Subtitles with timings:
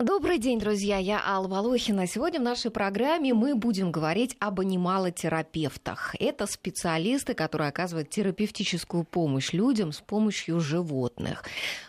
[0.00, 0.98] Добрый день, друзья.
[0.98, 2.06] Я Алла Волохина.
[2.06, 6.14] Сегодня в нашей программе мы будем говорить об анималотерапевтах.
[6.20, 11.42] Это специалисты, которые оказывают терапевтическую помощь людям с помощью животных.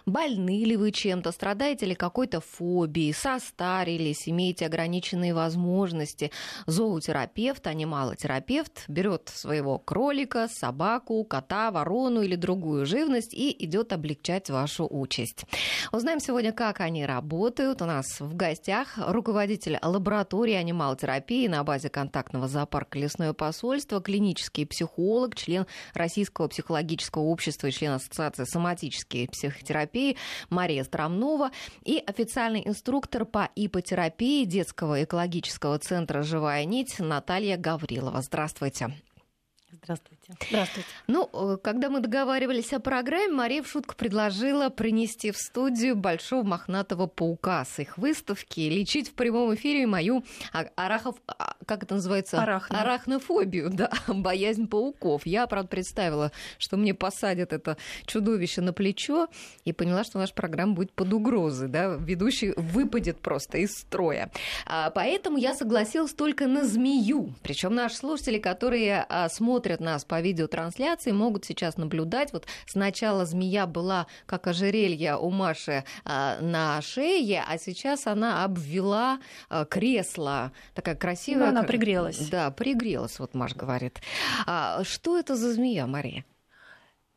[0.07, 6.31] Больны ли вы чем-то, страдаете ли какой-то фобией, состарились, имеете ограниченные возможности.
[6.65, 14.87] Зоотерапевт, анималотерапевт берет своего кролика, собаку, кота, ворону или другую живность и идет облегчать вашу
[14.89, 15.45] участь.
[15.91, 17.83] Узнаем сегодня, как они работают.
[17.83, 24.65] У нас нас в гостях руководитель лаборатории анималотерапии на базе контактного зоопарка «Лесное посольство», клинический
[24.65, 30.15] психолог, член Российского психологического общества и член Ассоциации соматической психотерапии
[30.49, 31.51] Мария Стромнова
[31.83, 38.21] и официальный инструктор по ипотерапии детского экологического центра «Живая нить» Наталья Гаврилова.
[38.21, 38.93] Здравствуйте.
[39.71, 40.33] Здравствуйте.
[40.49, 40.89] Здравствуйте.
[41.07, 46.43] Ну, э, когда мы договаривались о программе, Мария в шутку предложила принести в студию большого
[46.43, 50.23] мохнатого паука с их выставки, лечить в прямом эфире мою
[50.75, 51.17] арахов...
[51.27, 52.41] А, как это называется?
[52.41, 52.81] Арахно.
[52.81, 55.25] Арахнофобию, да, боязнь пауков.
[55.25, 59.27] Я, правда, представила, что мне посадят это чудовище на плечо
[59.65, 64.31] и поняла, что наша программа будет под угрозой, да, ведущий выпадет просто из строя.
[64.65, 67.35] А, поэтому я согласилась только на змею.
[67.43, 72.31] Причем наши слушатели, которые а, смотрят смотрят нас по видеотрансляции, могут сейчас наблюдать.
[72.31, 79.19] Вот сначала змея была как ожерелье у Маши а, на шее, а сейчас она обвела
[79.49, 80.53] а, кресло.
[80.73, 81.47] Такая красивая.
[81.47, 82.29] Ну, она пригрелась.
[82.29, 83.99] Да, пригрелась, вот Маша говорит.
[84.47, 86.23] А, что это за змея, Мария?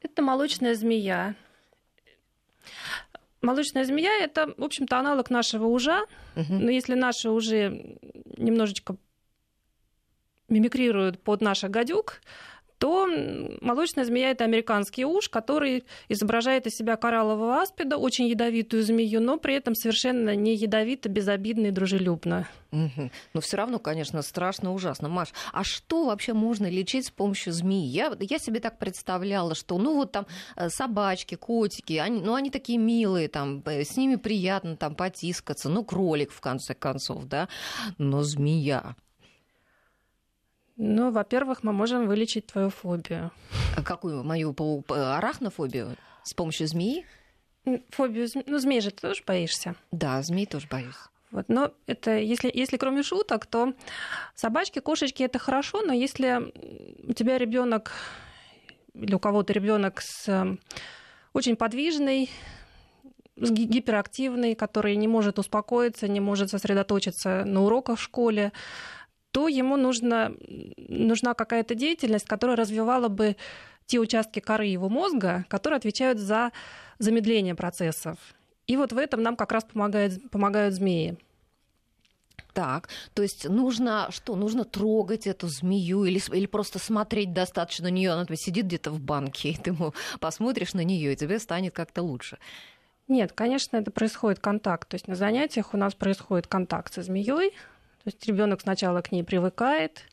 [0.00, 1.36] Это молочная змея.
[3.40, 6.06] Молочная змея это, в общем-то, аналог нашего ужа.
[6.34, 6.54] Угу.
[6.54, 7.98] Но если наши уже
[8.36, 8.96] немножечко
[10.52, 12.20] мимикрируют под наш гадюк,
[12.82, 13.06] то
[13.60, 19.38] молочная змея– это американский уж, который изображает из себя кораллового аспида, очень ядовитую змею, но
[19.38, 22.48] при этом совершенно не ядовито, безобидно и дружелюбно.
[22.72, 23.10] Угу.
[23.34, 25.08] Но все равно, конечно, страшно, ужасно.
[25.08, 27.86] Маш, а что вообще можно лечить с помощью змеи?
[27.86, 30.26] Я, я себе так представляла, что ну вот там
[30.56, 35.68] э, собачки, котики, они, ну они такие милые, там, э, с ними приятно там потискаться,
[35.68, 37.48] ну кролик в конце концов, да,
[37.96, 38.96] но змея,
[40.82, 43.30] ну, во-первых, мы можем вылечить твою фобию.
[43.76, 44.24] А какую?
[44.24, 44.54] Мою
[44.88, 45.96] арахнофобию?
[46.24, 47.06] С помощью змеи?
[47.90, 49.76] Фобию, ну, змеи же ты тоже боишься.
[49.92, 50.96] Да, змей тоже боюсь.
[51.30, 53.74] Вот, но это если, если кроме шуток, то
[54.34, 56.52] собачки, кошечки это хорошо, но если
[57.08, 57.92] у тебя ребенок
[58.92, 60.58] или у кого-то ребенок с
[61.32, 62.28] очень подвижный,
[63.36, 68.52] гиперактивный, который не может успокоиться, не может сосредоточиться на уроках в школе,
[69.32, 70.34] то ему нужно,
[70.76, 73.36] нужна какая-то деятельность, которая развивала бы
[73.86, 76.52] те участки коры его мозга, которые отвечают за
[76.98, 78.18] замедление процессов.
[78.66, 81.16] И вот в этом нам как раз помогает, помогают змеи.
[82.52, 84.36] Так, то есть нужно что?
[84.36, 88.10] Нужно трогать эту змею или, или просто смотреть достаточно на нее.
[88.10, 89.74] Она сидит где-то в банке, и ты
[90.20, 92.38] посмотришь на нее, и тебе станет как-то лучше.
[93.08, 94.88] Нет, конечно, это происходит контакт.
[94.88, 97.52] То есть на занятиях у нас происходит контакт со змеей,
[98.04, 100.04] то есть ребенок сначала к ней привыкает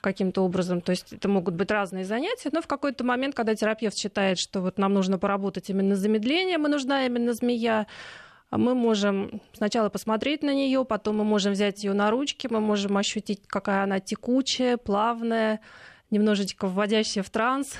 [0.00, 0.80] каким-то образом.
[0.80, 4.60] То есть это могут быть разные занятия, но в какой-то момент, когда терапевт считает, что
[4.60, 7.86] вот нам нужно поработать именно с замедлением, и нужна именно змея,
[8.50, 12.96] мы можем сначала посмотреть на нее, потом мы можем взять ее на ручки, мы можем
[12.96, 15.60] ощутить, какая она текучая, плавная,
[16.10, 17.74] немножечко вводящая в транс.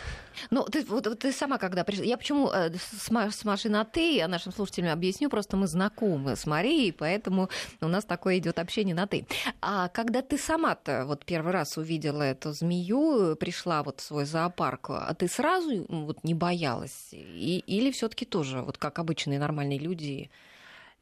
[0.51, 2.05] Ну, ты, вот, вот ты сама когда пришла...
[2.05, 6.37] Я почему э, с, с Машей на «ты», я нашим слушателям объясню, просто мы знакомы
[6.37, 9.27] с Марией, поэтому у нас такое идет общение на «ты».
[9.61, 14.91] А когда ты сама-то вот первый раз увидела эту змею, пришла вот в свой зоопарк,
[14.91, 17.09] а ты сразу вот не боялась?
[17.13, 20.31] И, или все таки тоже, вот как обычные нормальные люди...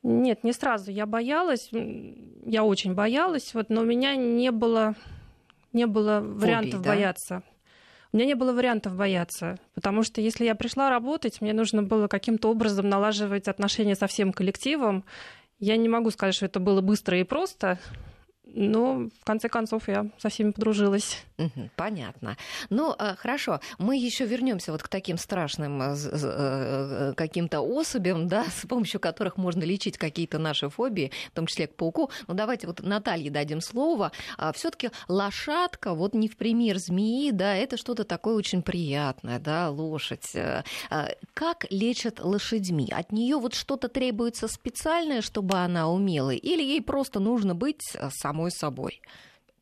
[0.05, 0.93] Нет, не сразу.
[0.93, 4.95] Я боялась, я очень боялась, вот, но у меня не было
[5.73, 6.91] не было Фобии, вариантов да?
[6.91, 7.43] бояться.
[8.12, 12.09] У меня не было вариантов бояться, потому что если я пришла работать, мне нужно было
[12.09, 15.05] каким-то образом налаживать отношения со всем коллективом.
[15.59, 17.78] Я не могу сказать, что это было быстро и просто,
[18.54, 21.24] но в конце концов я со всеми подружилась.
[21.77, 22.36] Понятно.
[22.71, 23.60] Ну, а, хорошо.
[23.78, 29.36] Мы еще вернемся вот к таким страшным э, э, каким-то особям, да, с помощью которых
[29.36, 32.10] можно лечить какие-то наши фобии, в том числе к пауку.
[32.27, 34.12] Ну, давайте вот Наталье дадим слово.
[34.36, 39.71] А все-таки лошадка, вот не в пример змеи, да, это что-то такое очень приятное, да,
[39.71, 40.34] лошадь.
[40.34, 40.62] Э,
[41.34, 42.89] как лечат лошадьми?
[42.91, 48.38] От нее вот что-то требуется специальное, чтобы она умела, или ей просто нужно быть самой
[48.39, 49.01] самой собой?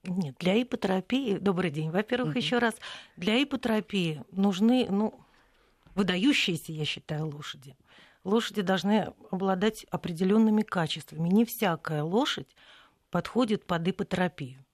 [0.05, 2.39] Нет, для ипотерапии, добрый день, во-первых, угу.
[2.39, 2.75] еще раз,
[3.17, 5.19] для ипотерапии нужны, ну,
[5.95, 7.77] выдающиеся, я считаю, лошади.
[8.23, 11.29] лошади должны обладать определенными качествами.
[11.29, 12.55] Не всякая лошадь
[13.11, 14.65] подходит под ипотерапию.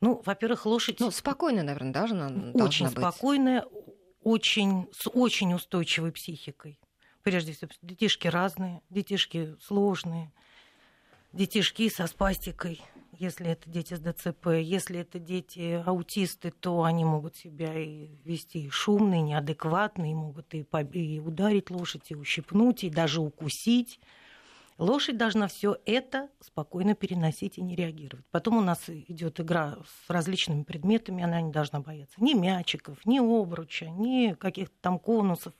[0.00, 1.00] Ну, во-первых, лошадь...
[1.00, 2.98] Ну, спокойная, наверное, даже она Очень быть.
[2.98, 3.64] спокойная,
[4.22, 6.78] очень, с очень устойчивой психикой.
[7.22, 10.32] Прежде всего, детишки разные, детишки сложные,
[11.32, 12.80] детишки со спастикой,
[13.18, 14.48] если это дети с ДЦП.
[14.60, 18.70] Если это дети аутисты, то они могут себя и вести и
[19.20, 24.00] неадекватные, могут и, и ударить лошадь, и ущипнуть, и даже укусить.
[24.78, 28.24] Лошадь должна все это спокойно переносить и не реагировать.
[28.30, 33.18] Потом у нас идет игра с различными предметами, она не должна бояться ни мячиков, ни
[33.18, 35.52] обруча, ни каких-то там конусов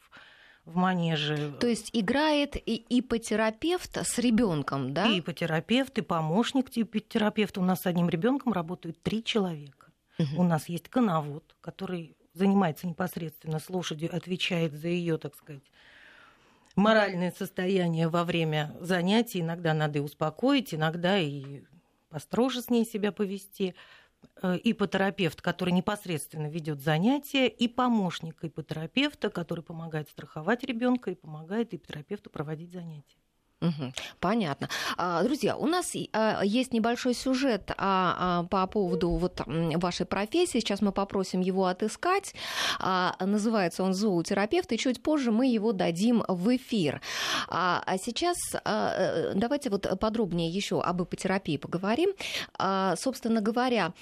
[0.65, 1.53] в манеже.
[1.61, 5.09] То есть играет и ипотерапевт с ребенком, да?
[5.09, 7.61] И ипотерапевт, и помощник ипотерапевта.
[7.61, 9.89] У нас с одним ребенком работают три человека.
[10.19, 10.41] Угу.
[10.41, 15.65] У нас есть коновод, который занимается непосредственно с лошадью, отвечает за ее, так сказать,
[16.77, 19.41] моральное состояние во время занятий.
[19.41, 21.63] Иногда надо и успокоить, иногда и
[22.09, 23.75] построже с ней себя повести.
[24.43, 31.75] Э, ипотерапевт, который непосредственно ведет занятия, и помощник ипотерапевта, который помогает страховать ребенка и помогает
[31.75, 33.19] ипотерапевту проводить занятия.
[34.21, 34.69] Понятно.
[34.97, 40.59] А, друзья, у нас а, есть небольшой сюжет а, по поводу вот вашей профессии.
[40.59, 42.35] Сейчас мы попросим его отыскать.
[43.21, 47.01] Называется он зоотерапевт, и чуть позже мы его дадим в эфир.
[47.49, 52.11] А сейчас давайте вот подробнее еще об ипотерапии поговорим.
[52.97, 53.93] Собственно говоря,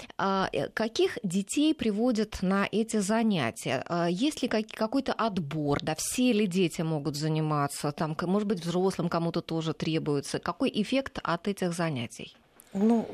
[0.75, 3.85] каких детей приводят на эти занятия?
[4.09, 5.79] Есть ли какой-то отбор?
[5.83, 7.91] Да, все ли дети могут заниматься?
[7.93, 10.39] Там, может быть, взрослым кому-то тоже требуется.
[10.39, 12.37] Какой эффект от этих занятий?
[12.75, 13.09] Ну,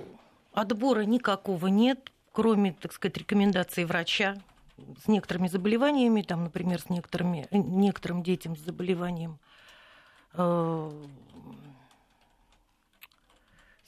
[0.53, 4.37] отбора никакого нет, кроме, так сказать, рекомендаций врача
[5.05, 9.39] с некоторыми заболеваниями, там, например, с некоторыми, некоторым детям с заболеванием
[10.33, 10.91] э,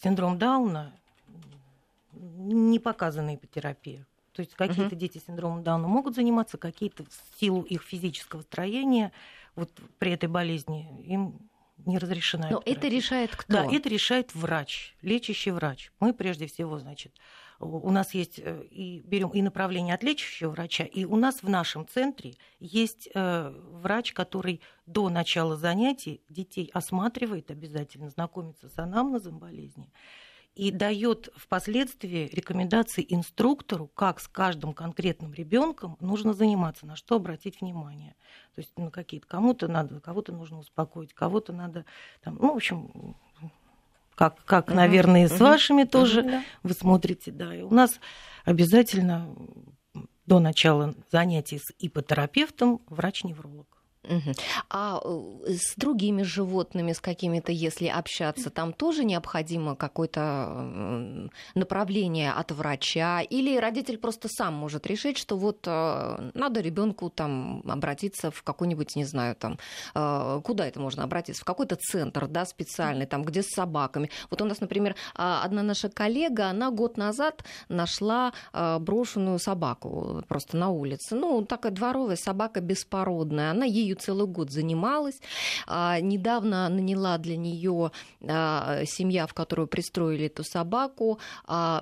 [0.01, 0.93] синдром Дауна
[2.13, 4.07] не показана ипотерапия.
[4.35, 4.99] То есть какие-то uh-huh.
[4.99, 9.11] дети с синдромом Дауна могут заниматься, какие-то в силу их физического строения
[9.57, 11.41] вот при этой болезни им
[11.85, 12.49] не разрешена.
[12.51, 13.53] Но это решает кто?
[13.53, 15.93] Да, это решает врач, лечащий врач.
[16.01, 17.13] Мы прежде всего, значит,
[17.59, 21.49] у нас есть э, и берем и направление от лечащего врача, и у нас в
[21.49, 29.39] нашем центре есть э, врач, который до начала занятий детей осматривает обязательно, знакомится с анамнезом
[29.39, 29.91] болезни
[30.57, 37.61] и дает впоследствии рекомендации инструктору, как с каждым конкретным ребенком нужно заниматься, на что обратить
[37.61, 38.17] внимание.
[38.55, 41.85] То есть на какие-то кому-то надо, кого-то нужно успокоить, кого-то надо,
[42.23, 43.15] там, ну, в общем,
[44.15, 47.55] как, как наверное, с вашими тоже вы смотрите, да.
[47.55, 48.01] И у нас
[48.47, 49.29] обязательно
[50.25, 53.76] до начала занятий с ипотерапевтом врач-невролог.
[54.71, 62.53] А э, с другими животными, с какими-то, если общаться, там тоже необходимо какое-то направление от
[62.53, 63.21] врача?
[63.21, 68.97] Или родитель просто сам может решить, что вот э, надо ребенку там обратиться в какой-нибудь,
[68.97, 69.59] не знаю, там,
[69.95, 71.43] э, куда это можно обратиться?
[71.43, 74.11] В какой-то центр, да, специальный, там, где с собаками.
[74.31, 80.57] Вот у нас, например, а, одна наша коллега, она год назад нашла брошенную собаку просто
[80.57, 81.15] на улице.
[81.15, 83.51] Ну, такая дворовая собака беспородная.
[83.51, 85.21] Она ею целый год занималась.
[85.67, 87.91] А, недавно наняла для нее
[88.23, 91.81] а, семья, в которую пристроили эту собаку, а,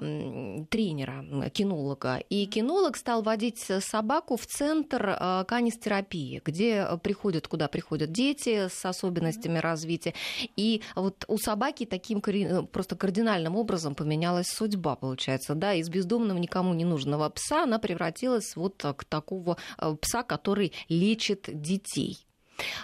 [0.71, 2.19] тренера, кинолога.
[2.29, 8.85] И кинолог стал водить собаку в центр а, канистерапии, где приходят, куда приходят дети с
[8.85, 10.15] особенностями развития.
[10.57, 15.55] И вот у собаки таким просто кардинальным образом поменялась судьба, получается.
[15.55, 20.73] Да, из бездомного никому не нужного пса она превратилась вот к такого а, пса, который
[20.89, 22.04] лечит детей.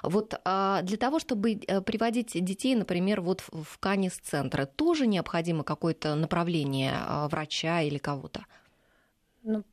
[0.03, 6.15] Вот а для того, чтобы э, приводить детей, например, вот в канис-центры, тоже необходимо какое-то
[6.15, 8.45] направление а, врача или кого-то?
[9.43, 9.65] Ну,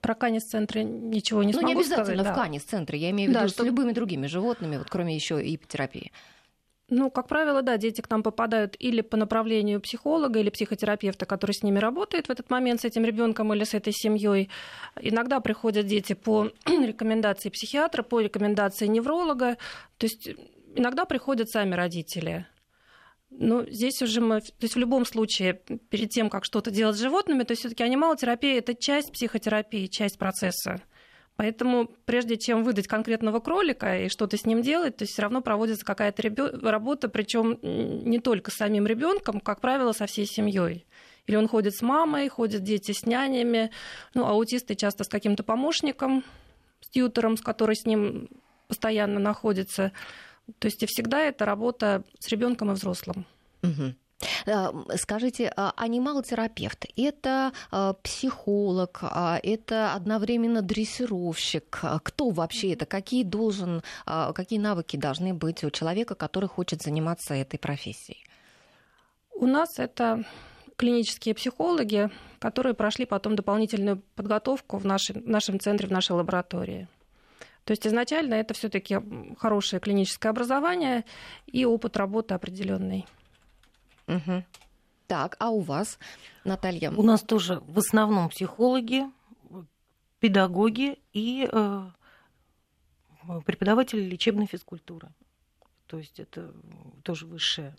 [0.00, 1.68] про канис-центры ничего не ну, смогу сказать.
[1.68, 3.62] Ну, не обязательно сказать, в канис-центре, я имею в виду да, что...
[3.62, 6.12] с любыми другими животными, вот кроме еще ипотерапии.
[6.92, 11.52] Ну, как правило, да, дети к нам попадают или по направлению психолога или психотерапевта, который
[11.52, 14.50] с ними работает в этот момент, с этим ребенком или с этой семьей.
[15.00, 19.56] Иногда приходят дети по рекомендации психиатра, по рекомендации невролога.
[19.98, 20.30] То есть
[20.74, 22.46] иногда приходят сами родители.
[23.30, 27.00] Ну, здесь уже мы, то есть в любом случае, перед тем, как что-то делать с
[27.00, 30.82] животными, то есть все-таки анималотерапия это часть психотерапии, часть процесса.
[31.40, 35.40] Поэтому прежде чем выдать конкретного кролика и что-то с ним делать, то есть все равно
[35.40, 36.22] проводится какая-то
[36.68, 40.84] работа, причем не только с самим ребенком, как правило, со всей семьей.
[41.26, 43.70] Или он ходит с мамой, ходят дети с нянями,
[44.12, 46.24] ну, аутисты часто с каким-то помощником,
[46.82, 48.28] с тьютером, с который с ним
[48.68, 49.92] постоянно находится.
[50.58, 53.24] То есть и всегда это работа с ребенком и взрослым.
[53.62, 53.94] Угу.
[54.96, 61.82] Скажите, а анималотерапевт– это а, психолог, а, это одновременно дрессировщик.
[62.02, 62.86] Кто вообще это?
[62.86, 68.24] Какие, должен, какие навыки должны быть у человека, который хочет заниматься этой профессией?
[69.34, 70.24] У нас это
[70.76, 76.88] клинические психологи, которые прошли потом дополнительную подготовку в, нашей, в нашем центре, в нашей лаборатории.
[77.64, 78.98] То есть изначально это все-таки
[79.38, 81.04] хорошее клиническое образование
[81.46, 83.06] и опыт работы определенный.
[84.16, 84.44] Угу.
[85.06, 85.98] Так, а у вас,
[86.44, 86.90] Наталья?
[86.90, 89.04] У нас тоже в основном психологи,
[90.20, 91.90] педагоги и э,
[93.44, 95.08] преподаватели лечебной физкультуры.
[95.86, 96.52] То есть это
[97.02, 97.74] тоже высшее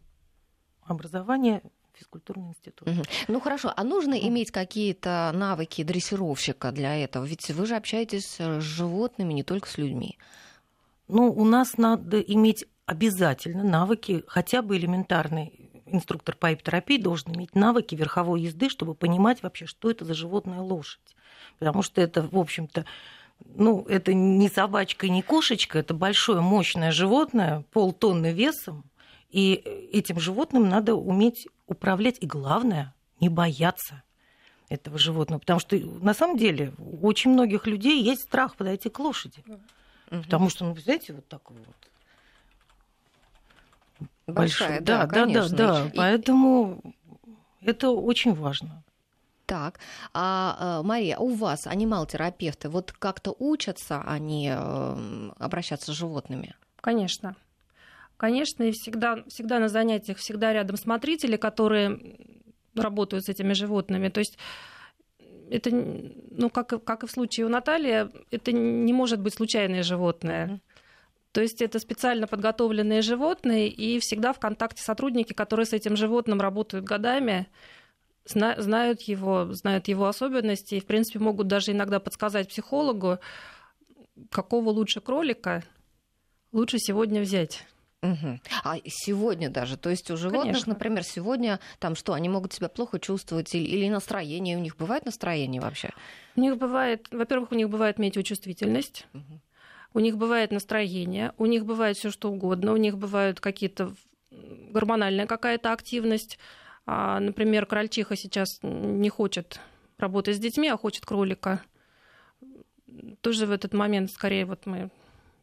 [0.84, 1.62] образование,
[1.94, 2.88] физкультурный институт.
[2.88, 3.04] Угу.
[3.30, 4.28] Ну хорошо, а нужно угу.
[4.28, 7.24] иметь какие-то навыки дрессировщика для этого?
[7.24, 10.18] Ведь вы же общаетесь с животными, не только с людьми.
[11.08, 15.52] Ну, у нас надо иметь обязательно навыки, хотя бы элементарные.
[15.91, 20.60] Инструктор по иптерапии должен иметь навыки верховой езды, чтобы понимать вообще, что это за животная
[20.60, 21.15] лошадь.
[21.60, 22.86] Потому что это, в общем-то,
[23.55, 28.83] ну, это не собачка, не кошечка, это большое, мощное животное, полтонны весом,
[29.29, 29.53] и
[29.93, 34.03] этим животным надо уметь управлять, и главное, не бояться
[34.69, 35.39] этого животного.
[35.39, 39.43] Потому что на самом деле у очень многих людей есть страх подойти к лошади.
[39.48, 40.24] Угу.
[40.24, 41.75] Потому что, ну, знаете, вот такой вот.
[44.27, 44.86] Большая, большой.
[44.86, 45.89] да, да, да, да, да.
[45.93, 45.98] И...
[45.98, 46.81] Поэтому
[47.62, 48.84] это очень важно.
[49.46, 49.79] Так,
[50.13, 56.55] а, а Мария, у вас анимал-терапевты вот как-то учатся они э, обращаться с животными?
[56.79, 57.36] Конечно.
[58.15, 62.17] Конечно, и всегда, всегда на занятиях, всегда рядом смотрители, которые
[62.75, 64.10] работают с этими животными.
[64.10, 64.38] То есть
[65.50, 70.62] это, ну, как, как и в случае у Натальи, это не может быть случайное животное.
[71.32, 76.42] То есть это специально подготовленные животные, и всегда в контакте сотрудники, которые с этим животным
[76.42, 77.48] работают годами,
[78.26, 83.20] знают его, знают его особенности, и, в принципе, могут даже иногда подсказать психологу,
[84.30, 85.64] какого лучше кролика
[86.52, 87.66] лучше сегодня взять.
[88.04, 88.40] Угу.
[88.64, 90.74] А сегодня даже, то есть у животных, Конечно.
[90.74, 95.06] например, сегодня там что, они могут себя плохо чувствовать или, или настроение, у них бывает
[95.06, 95.92] настроение вообще?
[96.36, 99.40] У них бывает, во-первых, у них бывает метеочувствительность, угу.
[99.93, 103.93] У них бывает настроение, у них бывает все что угодно, у них бывают какие-то
[104.29, 106.39] гормональная какая-то активность.
[106.86, 109.60] А, например, крольчиха сейчас не хочет
[109.98, 111.62] работать с детьми, а хочет кролика.
[113.21, 114.89] Тоже в этот момент скорее вот мы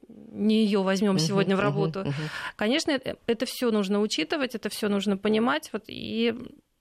[0.08, 2.00] не ее возьмем uh-huh, сегодня в работу.
[2.00, 2.30] Uh-huh, uh-huh.
[2.56, 5.70] Конечно, это, это все нужно учитывать, это все нужно понимать.
[5.72, 6.34] Вот, и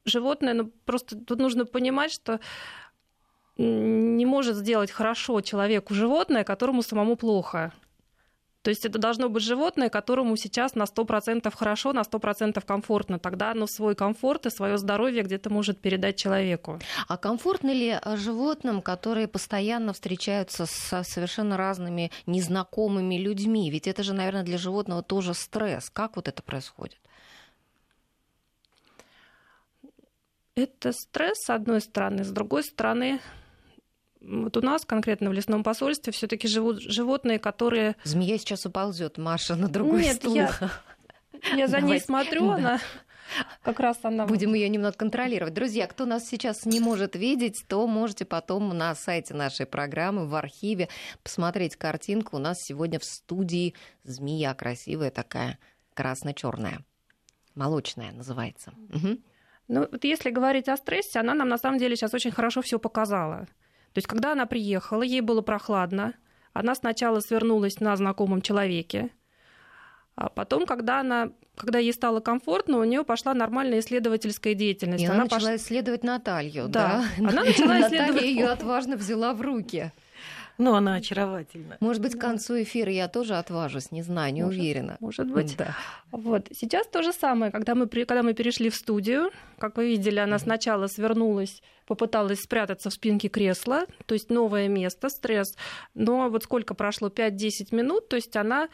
[0.05, 2.39] животное, ну просто тут нужно понимать, что
[3.57, 7.73] не может сделать хорошо человеку животное, которому самому плохо.
[8.67, 13.17] То есть это должно быть животное, которому сейчас на 100% хорошо, на 100% комфортно.
[13.17, 16.77] Тогда оно свой комфорт и свое здоровье где-то может передать человеку.
[17.07, 23.71] А комфортно ли э, животным, которые постоянно встречаются с совершенно разными незнакомыми людьми?
[23.71, 25.89] Ведь это же, наверное, для животного тоже стресс.
[25.89, 26.99] Как вот это происходит?
[30.55, 32.25] Это стресс, с одной стороны.
[32.25, 33.21] С другой стороны,
[34.21, 37.95] вот у нас конкретно в лесном посольстве все-таки живут животные, которые...
[38.03, 40.35] Змея сейчас уползет, Маша, на другой Нет, стул.
[40.35, 40.51] Я,
[41.55, 42.79] я за ней смотрю, она
[43.61, 44.25] как раз она...
[44.25, 45.53] Будем ее немного контролировать.
[45.53, 50.35] Друзья, кто нас сейчас не может видеть, то можете потом на сайте нашей программы в
[50.35, 50.89] архиве
[51.23, 52.37] посмотреть картинку.
[52.37, 55.59] У нас сегодня в студии змея красивая такая,
[55.93, 56.79] красно-черная,
[57.55, 58.73] молочная называется.
[58.93, 59.17] Угу.
[59.69, 62.79] Ну, вот если говорить о стрессе, она нам на самом деле сейчас очень хорошо все
[62.79, 63.47] показала.
[63.97, 66.13] То есть, когда она приехала, ей было прохладно,
[66.53, 69.09] она сначала свернулась на знакомом человеке,
[70.15, 75.01] а потом, когда она когда ей стало комфортно, у нее пошла нормальная исследовательская деятельность.
[75.01, 75.59] И она, она начала пош...
[75.59, 77.03] исследовать Наталью, да?
[77.17, 77.27] да?
[77.27, 77.91] Она начала исследовать.
[77.91, 79.91] Наталья ее отважно взяла в руки.
[80.57, 81.77] Ну, она очаровательна.
[81.79, 84.97] Может быть, к концу эфира я тоже отважусь, не знаю, не может, уверена.
[84.99, 85.55] Может быть.
[85.57, 85.75] Да.
[86.11, 86.47] Вот.
[86.51, 87.51] Сейчас то же самое.
[87.51, 92.89] Когда мы, когда мы перешли в студию, как вы видели, она сначала свернулась, попыталась спрятаться
[92.89, 95.55] в спинке кресла, то есть новое место, стресс.
[95.93, 98.67] Но вот сколько прошло, 5-10 минут, то есть она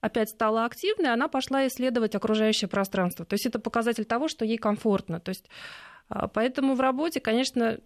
[0.00, 3.24] опять стала активной, она пошла исследовать окружающее пространство.
[3.24, 5.20] То есть это показатель того, что ей комфортно.
[5.20, 5.48] То есть
[6.08, 7.78] а, Поэтому в работе, конечно,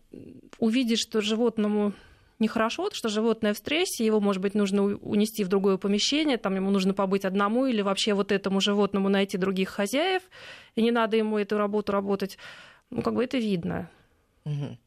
[0.59, 1.93] увидеть, что животному
[2.39, 6.71] нехорошо, что животное в стрессе, его, может быть, нужно унести в другое помещение, там ему
[6.71, 10.23] нужно побыть одному или вообще вот этому животному найти других хозяев,
[10.75, 12.39] и не надо ему эту работу работать.
[12.91, 13.91] Ну, как бы это видно.
[14.45, 14.79] Угу.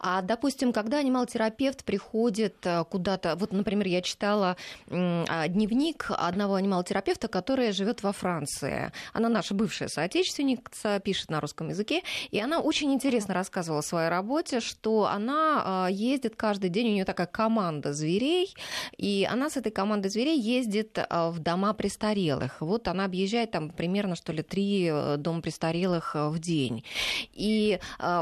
[0.00, 4.56] А, допустим, когда анималотерапевт приходит э, куда-то, вот, например, я читала
[4.90, 8.92] а, дневник одного анималотерапевта, которая живет во Франции.
[9.12, 14.08] Она наша бывшая соотечественница, пишет на русском языке, и она очень интересно рассказывала о своей
[14.08, 18.54] работе, что она а, ездит каждый день, у нее такая команда зверей,
[18.96, 22.60] и она с этой командой зверей ездит а, в дома престарелых.
[22.60, 26.84] Вот она объезжает там примерно, что ли, три э, дома престарелых э, в день.
[27.32, 27.78] И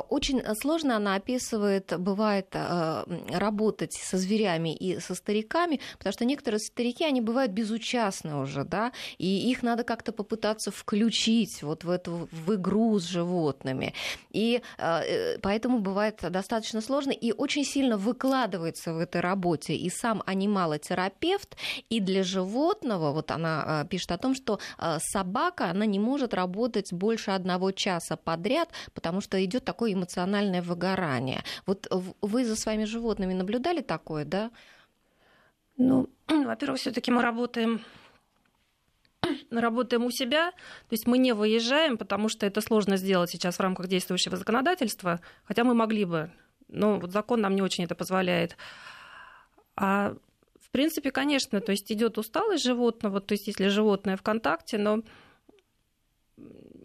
[0.08, 1.36] очень сложно она описывает,
[1.99, 2.55] бывает,
[3.31, 8.93] работать со зверями и со стариками, потому что некоторые старики, они бывают безучастны уже, да,
[9.19, 13.95] и их надо как-то попытаться включить вот в эту в игру с животными.
[14.31, 20.23] И э, поэтому бывает достаточно сложно и очень сильно выкладывается в этой работе и сам
[20.26, 21.57] анималотерапевт,
[21.88, 26.35] и для животного, вот она э, пишет о том, что э, собака, она не может
[26.35, 31.25] работать больше одного часа подряд, потому что идет такое эмоциональное выгорание.
[31.66, 31.87] Вот
[32.23, 34.50] вы за своими животными наблюдали такое, да?
[35.76, 37.83] Ну, во-первых, все-таки мы работаем
[39.50, 43.61] работаем у себя, то есть мы не выезжаем, потому что это сложно сделать сейчас в
[43.61, 46.30] рамках действующего законодательства, хотя мы могли бы,
[46.68, 48.56] но вот закон нам не очень это позволяет.
[49.75, 50.14] А
[50.61, 55.02] в принципе, конечно, то есть идет усталость животного, то есть если животное в контакте, но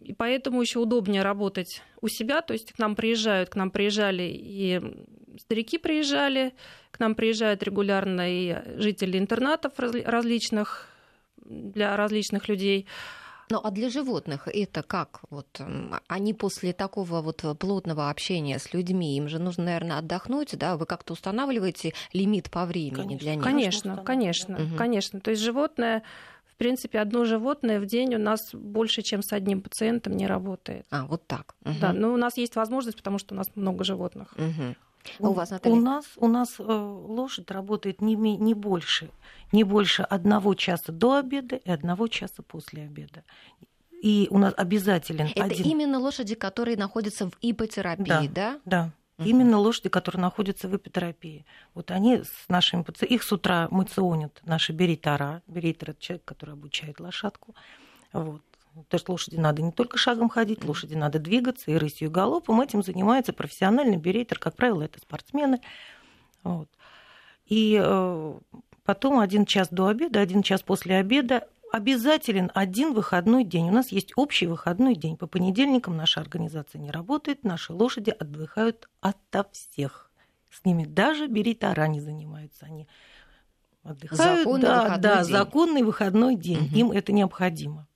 [0.02, 4.24] и поэтому еще удобнее работать у себя, то есть к нам приезжают, к нам приезжали
[4.24, 4.80] и
[5.38, 6.54] старики приезжали,
[6.90, 10.88] к нам приезжают регулярно и жители интернатов различных
[11.44, 12.86] для различных людей.
[13.50, 15.20] Ну а для животных это как?
[15.28, 15.60] Вот
[16.08, 20.76] они после такого вот плотного общения с людьми, им же нужно, наверное, отдохнуть, да?
[20.76, 23.44] Вы как-то устанавливаете лимит по времени конечно, для них?
[23.44, 24.76] Конечно, конечно, угу.
[24.76, 25.20] конечно.
[25.20, 26.02] То есть животное
[26.52, 30.86] в принципе, одно животное в день у нас больше, чем с одним пациентом не работает.
[30.90, 31.54] А, вот так.
[31.64, 31.74] Угу.
[31.80, 34.34] Да, но у нас есть возможность, потому что у нас много животных.
[34.36, 34.76] Угу.
[35.20, 35.74] А у вас, Наталья?
[35.74, 39.10] У нас, у нас э, лошадь работает не, не больше,
[39.50, 43.24] не больше одного часа до обеда и одного часа после обеда.
[44.02, 45.66] И у нас обязателен Это один...
[45.66, 48.28] именно лошади, которые находятся в ипотерапии, да?
[48.28, 48.92] Да, да.
[49.22, 49.28] Угу.
[49.28, 51.46] Именно лошади, которые находятся в ипотерапии.
[51.74, 55.42] Вот они с нашими пациентами, их с утра мыционят наши беритара.
[55.46, 57.54] Беритер– это человек, который обучает лошадку.
[58.12, 58.42] Вот.
[58.74, 62.60] Потому что лошади надо не только шагом ходить, лошади надо двигаться и рысью, и галопом.
[62.60, 64.38] Этим занимается профессиональный берейтер.
[64.38, 65.60] Как правило, это спортсмены.
[66.42, 66.68] Вот.
[67.46, 68.38] И э,
[68.84, 73.68] потом один час до обеда, один час после обеда обязателен один выходной день.
[73.68, 75.16] У нас есть общий выходной день.
[75.16, 80.10] По понедельникам наша организация не работает, наши лошади отдыхают ото всех.
[80.50, 82.66] С ними даже беритара не занимаются.
[82.66, 82.86] Они
[83.82, 84.40] отдыхают.
[84.40, 85.32] Законный да, выходной да, день.
[85.32, 86.66] законный выходной день.
[86.66, 86.76] Угу.
[86.76, 87.88] Им это необходимо.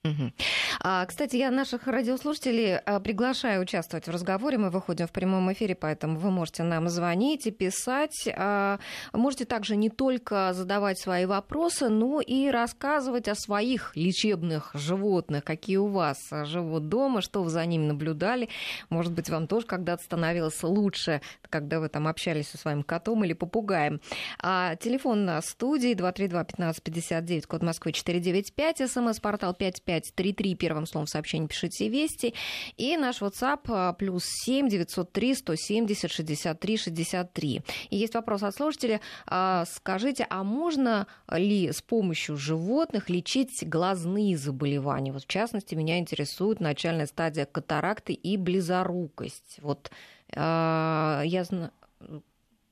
[0.81, 4.59] А, кстати, я наших радиослушателей а, приглашаю участвовать в разговоре.
[4.59, 8.29] Мы выходим в прямом эфире, поэтому вы можете нам звонить и писать.
[8.37, 8.79] А,
[9.13, 15.77] можете также не только задавать свои вопросы, но и рассказывать о своих лечебных животных, какие
[15.79, 18.49] у вас живут дома, что вы за ними наблюдали.
[18.91, 23.33] Может быть, вам тоже когда-то становилось лучше, когда вы там общались со своим котом или
[23.33, 24.01] попугаем.
[24.41, 32.35] Телефон на студии 232-1559, код Москвы 495, смс-портал 55 5533, первым словом сообщение пишите «Вести».
[32.77, 37.63] И наш WhatsApp а, плюс 7 903 170 63 63.
[37.91, 39.01] И есть вопрос от слушателя.
[39.27, 45.13] А, скажите, а можно ли с помощью животных лечить глазные заболевания?
[45.13, 49.59] Вот в частности, меня интересует начальная стадия катаракты и близорукость.
[49.63, 49.91] Вот
[50.35, 51.73] а, я знаю...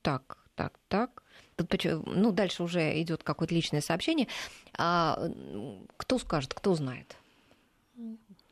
[0.01, 1.23] Так, так, так.
[1.55, 1.73] Тут,
[2.05, 4.27] ну, дальше уже идет какое-то личное сообщение.
[4.77, 5.29] А,
[5.97, 7.15] кто скажет, кто знает?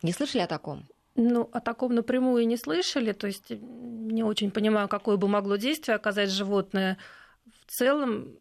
[0.01, 0.85] Не слышали о таком?
[1.15, 3.11] Ну, о таком напрямую не слышали.
[3.11, 6.97] То есть не очень понимаю, какое бы могло действие оказать животное.
[7.61, 8.37] В целом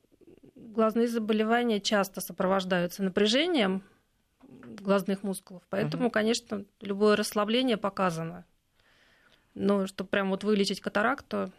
[0.54, 3.82] глазные заболевания часто сопровождаются напряжением
[4.40, 5.62] глазных мускулов.
[5.68, 6.12] Поэтому, угу.
[6.12, 8.44] конечно, любое расслабление показано.
[9.54, 11.52] Но чтобы прям вот вылечить катаракту,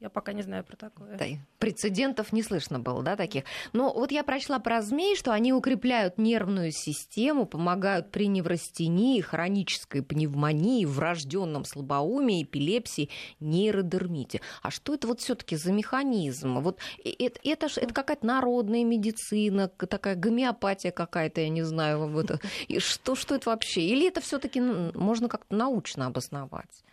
[0.00, 1.16] я пока не знаю про такое.
[1.16, 1.24] Да,
[1.58, 3.42] прецедентов не слышно было, да, таких.
[3.72, 10.02] Но вот я прочла про змей, что они укрепляют нервную систему, помогают при неврастении, хронической
[10.02, 14.40] пневмонии, врожденном слабоумии, эпилепсии, нейродермите.
[14.62, 16.60] А что это вот все таки за механизм?
[16.60, 22.08] Вот это, это, это какая-то народная медицина, такая гомеопатия какая-то, я не знаю.
[22.08, 23.80] Вот, и что, что это вообще?
[23.80, 26.84] Или это все таки можно как-то научно обосновать?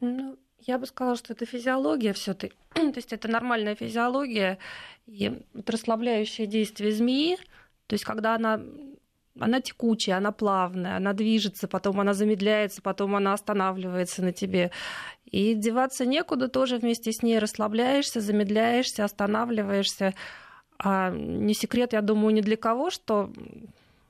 [0.00, 4.58] Ну, я бы сказала, что это физиология все таки То есть это нормальная физиология
[5.06, 7.36] и расслабляющее действие змеи.
[7.86, 8.60] То есть когда она
[9.40, 14.72] она текучая, она плавная, она движется, потом она замедляется, потом она останавливается на тебе.
[15.24, 20.14] И деваться некуда, тоже вместе с ней расслабляешься, замедляешься, останавливаешься.
[20.78, 23.30] А не секрет, я думаю, ни для кого, что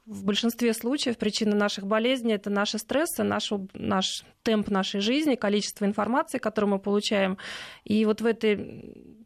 [0.09, 5.85] в большинстве случаев причина наших болезней это наши стрессы, наш, наш темп нашей жизни, количество
[5.85, 7.37] информации, которую мы получаем.
[7.85, 9.17] И вот в, этой,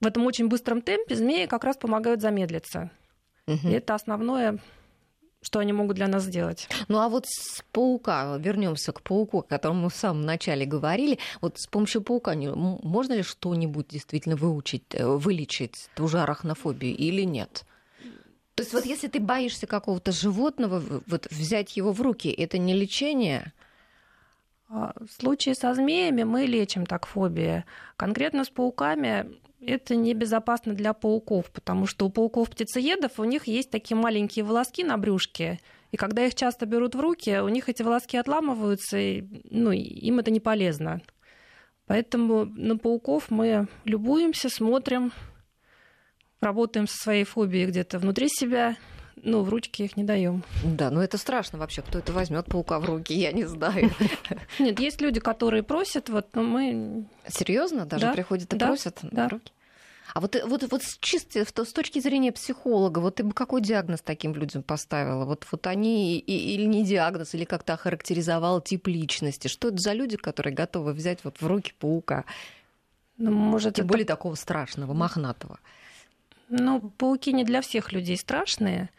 [0.00, 2.90] в этом очень быстром темпе змеи как раз помогают замедлиться.
[3.46, 3.68] Угу.
[3.68, 4.58] И это основное
[5.42, 6.70] что они могут для нас сделать.
[6.88, 11.18] Ну а вот с паука, вернемся к пауку, о котором мы в самом начале говорили,
[11.42, 17.24] вот с помощью паука можно ли что-нибудь действительно выучить, э, вылечить ту же арахнофобию или
[17.24, 17.66] нет?
[18.54, 22.74] То есть вот если ты боишься какого-то животного, вот взять его в руки, это не
[22.74, 23.52] лечение?
[24.68, 27.64] А, в случае со змеями мы лечим так фобии.
[27.96, 29.26] Конкретно с пауками
[29.60, 34.98] это небезопасно для пауков, потому что у пауков-птицеедов у них есть такие маленькие волоски на
[34.98, 35.58] брюшке,
[35.90, 40.18] и когда их часто берут в руки, у них эти волоски отламываются, и ну, им
[40.18, 41.00] это не полезно.
[41.86, 45.12] Поэтому на пауков мы любуемся, смотрим,
[46.44, 48.76] работаем со своей фобией где-то внутри себя,
[49.16, 50.42] ну, в ручки их не даем.
[50.62, 53.90] Да, но это страшно вообще, кто это возьмет паука в руки, я не знаю.
[54.58, 57.06] Нет, есть люди, которые просят, вот, но мы...
[57.28, 59.28] Серьезно, даже да, приходят и да, просят да.
[59.28, 59.52] руки?
[60.12, 64.34] А вот, вот, вот чисто с точки зрения психолога, вот ты бы какой диагноз таким
[64.34, 65.24] людям поставила?
[65.24, 69.48] Вот, вот они и, или не диагноз, или как-то охарактеризовал тип личности?
[69.48, 72.26] Что это за люди, которые готовы взять вот в руки паука?
[73.16, 73.92] Ну, может, Тем это...
[73.92, 75.58] более такого страшного, мохнатого.
[76.56, 78.90] Ну, пауки не для всех людей страшные.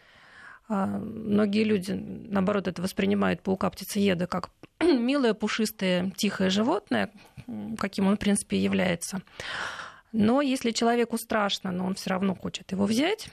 [0.68, 4.50] А многие люди, наоборот, это воспринимают паука-птицееда как
[4.82, 7.12] милое, пушистое, тихое животное,
[7.78, 9.22] каким он, в принципе, является.
[10.12, 13.30] Но если человеку страшно, но он все равно хочет его взять,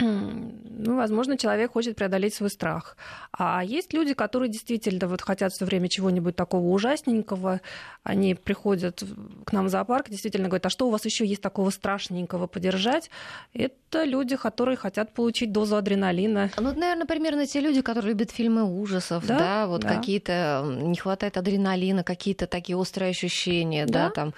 [0.00, 2.96] ну, возможно, человек хочет преодолеть свой страх.
[3.32, 7.60] А есть люди, которые действительно вот хотят все время чего-нибудь такого ужасненького.
[8.04, 9.02] Они приходят
[9.44, 13.10] к нам в зоопарк, действительно говорят, а что у вас еще есть такого страшненького подержать?
[13.54, 16.50] Это люди, которые хотят получить дозу адреналина.
[16.56, 19.66] Ну, это, наверное, примерно те люди, которые любят фильмы ужасов, да, да?
[19.66, 19.96] вот да.
[19.96, 24.34] какие-то не хватает адреналина, какие-то такие острые ощущения, да, да там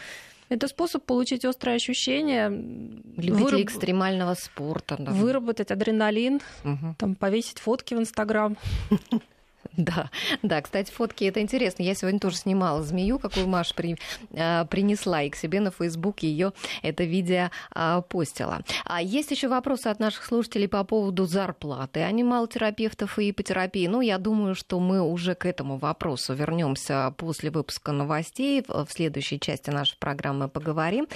[0.50, 2.50] это способ получить острое ощущение.
[2.50, 3.60] Любители выраб...
[3.60, 4.96] экстремального спорта.
[4.98, 5.12] Да.
[5.12, 6.94] Выработать адреналин, угу.
[6.98, 8.56] там, повесить фотки в Инстаграм.
[9.80, 10.10] Да,
[10.42, 11.82] да, кстати, фотки это интересно.
[11.82, 13.96] Я сегодня тоже снимала змею, какую Маша при,
[14.36, 18.60] а, принесла, и к себе на Фейсбук ее это видео а, постила.
[18.84, 23.86] А есть еще вопросы от наших слушателей по поводу зарплаты анималотерапевтов и ипотерапии.
[23.86, 28.62] Ну, я думаю, что мы уже к этому вопросу вернемся после выпуска новостей.
[28.68, 31.08] В следующей части нашей программы поговорим.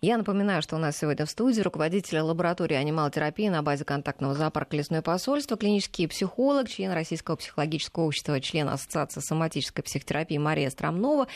[0.00, 4.76] Я напоминаю, что у нас сегодня в студии руководитель лаборатории анималотерапии на базе контактного зоопарка
[4.76, 11.28] «Лесное посольство», клинический психолог, член Российского психологического общества, член Ассоциации соматической психотерапии Мария Стромнова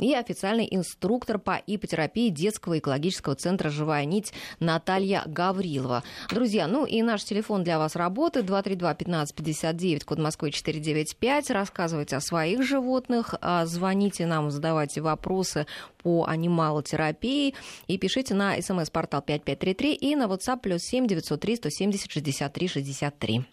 [0.00, 6.02] и официальный инструктор по ипотерапии детского экологического центра «Живая нить» Наталья Гаврилова.
[6.30, 11.50] Друзья, ну и наш телефон для вас работает 232-1559, код Москвы 495.
[11.52, 15.68] Рассказывайте о своих животных, а, звоните нам, задавайте вопросы
[16.02, 17.54] по анималотерапии
[17.86, 23.44] и пишите на смс-портал 5533 и на WhatsApp плюс 7 903 170 63 63.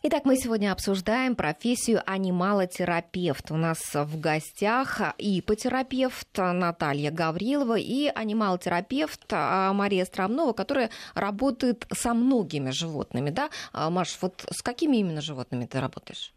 [0.00, 3.50] Итак, мы сегодня обсуждаем профессию анималотерапевт.
[3.50, 12.14] У нас в гостях ипотерапевт Наталья Гаврилова и анималотерапевт а, Мария Стромнова, которая работает со
[12.14, 13.30] многими животными.
[13.30, 13.50] Да?
[13.72, 16.32] А, Маш, вот с какими именно животными ты работаешь?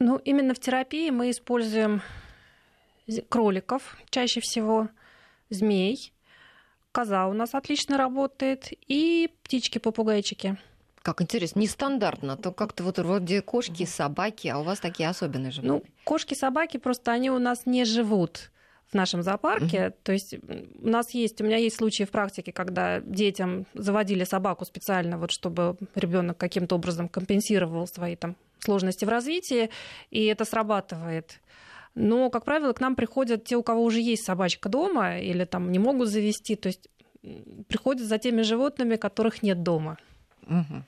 [0.00, 2.02] Ну, именно в терапии мы используем
[3.28, 4.88] кроликов чаще всего,
[5.48, 6.12] змей,
[6.90, 10.58] коза у нас отлично работает и птички-попугайчики.
[11.06, 12.36] Как интересно, нестандартно.
[12.36, 15.82] То как-то вот вроде кошки, собаки, а у вас такие особенные животные.
[15.84, 18.50] Ну, кошки, собаки просто они у нас не живут
[18.90, 19.76] в нашем зоопарке.
[19.76, 19.94] Mm-hmm.
[20.02, 24.64] То есть у нас есть, у меня есть случаи в практике, когда детям заводили собаку
[24.64, 29.70] специально, вот чтобы ребенок каким-то образом компенсировал свои там сложности в развитии,
[30.10, 31.40] и это срабатывает.
[31.94, 35.70] Но, как правило, к нам приходят те, у кого уже есть собачка дома или там
[35.70, 36.88] не могут завести, то есть
[37.68, 39.98] приходят за теми животными, которых нет дома.
[40.48, 40.82] Угу.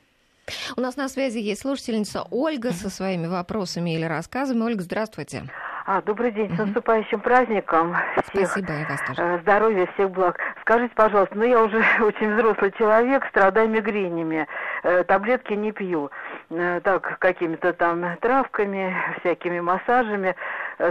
[0.77, 4.63] У нас на связи есть слушательница Ольга со своими вопросами или рассказами.
[4.63, 5.45] Ольга, здравствуйте.
[5.91, 7.97] А, добрый день, с наступающим праздником.
[8.31, 9.23] Всех Спасибо, и вас тоже.
[9.23, 10.39] Э, здоровья, всех благ.
[10.61, 14.47] Скажите, пожалуйста, ну я уже очень взрослый человек, страдаю мигренями,
[14.83, 16.11] э, таблетки не пью.
[16.51, 20.37] Э, так, какими-то там травками, всякими массажами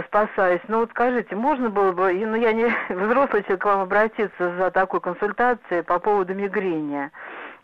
[0.08, 0.62] спасаюсь.
[0.66, 4.72] Ну вот скажите, можно было бы, ну я не взрослый человек, к вам обратиться за
[4.72, 7.12] такой консультацией по поводу мигрени?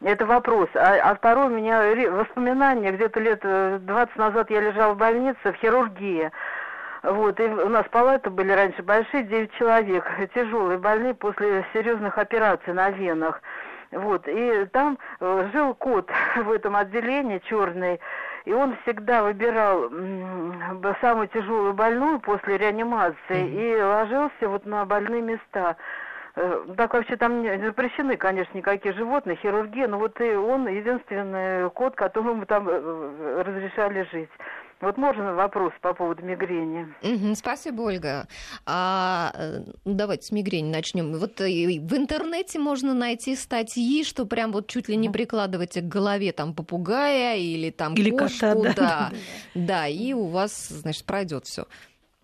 [0.02, 0.68] Это вопрос.
[0.74, 2.92] А, а второй у меня воспоминания.
[2.92, 6.30] Где-то лет 20 э, назад я лежала в больнице в хирургии.
[7.02, 12.72] Вот, и у нас палаты были раньше большие, 9 человек, тяжелые больные после серьезных операций
[12.72, 13.42] на венах.
[13.92, 18.00] Вот, и там э, жил кот в этом отделении черный,
[18.46, 19.90] и он всегда выбирал
[21.00, 23.78] самую тяжелую больную после реанимации mm-hmm.
[23.78, 25.76] и ложился вот на больные места.
[26.36, 31.70] Э, так вообще там не запрещены, конечно, никакие животные, хирургия, но вот и он единственный
[31.70, 34.30] кот, которому там э, разрешали жить.
[34.80, 36.92] Вот можно вопрос по поводу мигрени?
[37.02, 38.26] Угу, спасибо, Ольга.
[38.66, 41.14] А, э, давайте с мигрени начнем.
[41.14, 45.84] Вот э, в интернете можно найти статьи, что прям вот чуть ли не прикладываете к
[45.84, 49.10] голове там попугая или там или кошку, кота, да, да,
[49.54, 51.66] да, и у вас, значит, пройдет все.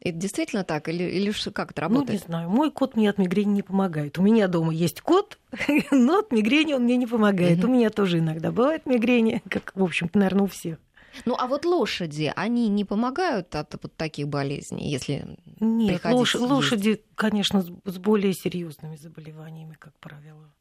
[0.01, 0.89] Это действительно так?
[0.89, 2.09] Или, или как это работает?
[2.09, 2.51] Ну, не знаю.
[2.51, 4.19] Мой кот мне от мигрени не помогает.
[4.19, 5.39] У меня дома есть кот,
[5.91, 7.63] но от мигрени он мне не помогает.
[7.65, 10.79] У меня тоже иногда бывает мигрени, как, в общем-то, наверное, у всех.
[11.25, 17.03] Ну а вот лошади, они не помогают от вот таких болезней, если Нет, лош- лошади,
[17.17, 20.53] конечно, с более серьезными заболеваниями, как правило.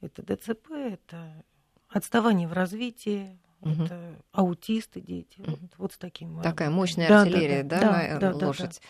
[0.00, 1.44] Это ДЦП, это
[1.88, 3.84] отставание в развитии, угу.
[3.84, 3.98] это
[4.32, 5.40] аутисты дети.
[5.40, 5.50] Угу.
[5.50, 6.40] Вот, вот с таким.
[6.42, 8.80] Такая мощная да, артиллерия, да, да, да, да лошадь.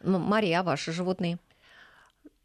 [0.00, 0.18] Да, да.
[0.18, 1.38] Мария, а ваши животные?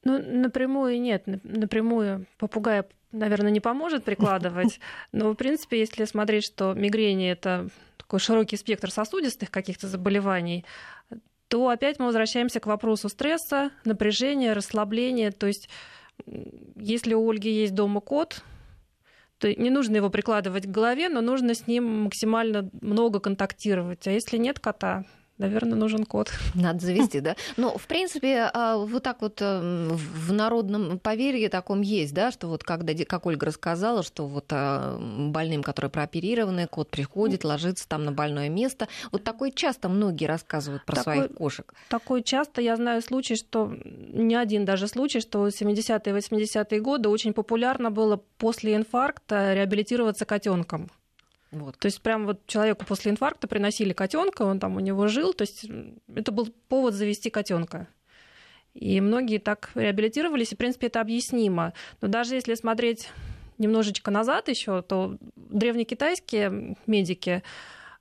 [0.04, 1.24] Ну, напрямую нет.
[1.44, 4.80] Напрямую попугая, наверное, не поможет прикладывать.
[5.12, 10.66] Но, в принципе, если смотреть, что мигрени— это такой широкий спектр сосудистых каких-то заболеваний,
[11.50, 15.32] то опять мы возвращаемся к вопросу стресса, напряжения, расслабления.
[15.32, 15.70] То есть
[16.76, 18.44] если у Ольги есть дома кот,
[19.40, 24.06] то не нужно его прикладывать к голове, но нужно с ним максимально много контактировать.
[24.08, 25.06] А если нет кота,
[25.40, 26.32] наверное, нужен код.
[26.54, 27.36] Надо завести, да?
[27.58, 32.48] Ну, в принципе, а, вот так вот эм, в народном поверье таком есть, да, что
[32.48, 38.06] вот когда, как Ольга рассказала, что вот а, больным, которые прооперированы, кот приходит, ложится там
[38.06, 38.88] на больное место.
[39.12, 41.74] Вот такое часто многие рассказывают про такой, своих кошек.
[41.90, 42.62] Такое часто.
[42.62, 48.22] Я знаю случай, что не один даже случай, что 70-е 80-е годы очень популярно было
[48.38, 50.90] после инфаркта реабилитироваться котенком.
[51.52, 51.78] Вот.
[51.80, 55.44] То есть прям вот человеку после инфаркта приносили котенка, он там у него жил, то
[55.44, 55.66] есть
[56.14, 57.88] это был повод завести котенка.
[58.76, 61.74] И многие так реабилитировались, и, в принципе, это объяснимо.
[62.02, 63.10] Но даже если смотреть
[63.58, 67.44] немножечко назад еще, то древнекитайские медики,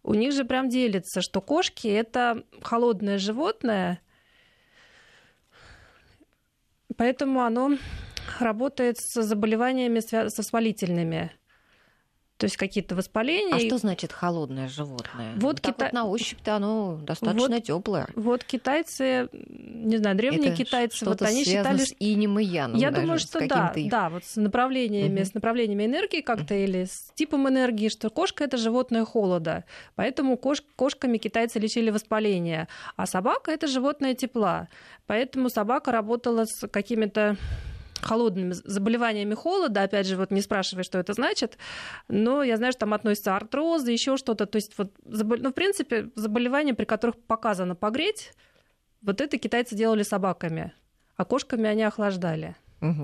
[0.02, 4.00] у них же прям делится, что кошки— это холодное животное,
[6.96, 7.78] поэтому оно
[8.38, 11.32] работает с заболеваниями, со свалительными
[12.38, 13.56] то есть какие-то воспаления.
[13.56, 15.34] А что значит холодное животное?
[15.36, 15.86] Вот так Кита...
[15.86, 18.06] вот на ощупь-то оно достаточно вот, теплое.
[18.14, 22.78] Вот китайцы, не знаю, древние Это китайцы, вот они считали, с инем и яном.
[22.78, 23.90] Я даже, думаю, что да, их...
[23.90, 25.28] да, вот с направлениями, угу.
[25.28, 26.62] с направлениями энергии как-то угу.
[26.62, 29.64] или с типом энергии, что кошка это животное холода,
[29.96, 30.62] поэтому кош...
[30.76, 34.68] кошками китайцы лечили воспаление, а собака это животное тепла,
[35.08, 37.36] поэтому собака работала с какими-то
[38.00, 41.58] холодными заболеваниями холода, опять же, вот не спрашивай, что это значит,
[42.08, 46.10] но я знаю, что там относятся артрозы, еще что-то, то есть вот, ну, в принципе,
[46.14, 48.32] заболевания, при которых показано погреть,
[49.02, 50.72] вот это китайцы делали собаками,
[51.16, 52.56] а кошками они охлаждали.